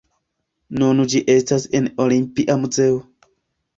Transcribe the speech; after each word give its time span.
Nun 0.83 1.03
ĝi 1.13 1.21
estas 1.35 1.67
en 1.81 1.91
Olimpia 2.07 2.57
muzeo. 2.63 2.99